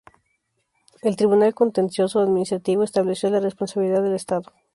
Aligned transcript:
El 1.03 1.15
Tribunal 1.15 1.53
Contencioso 1.53 2.21
Administrativo 2.21 2.81
estableció 2.81 3.29
la 3.29 3.39
responsabilidad 3.39 4.01
del 4.01 4.15
Estado. 4.15 4.51